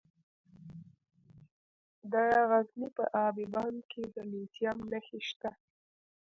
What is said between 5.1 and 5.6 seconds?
شته.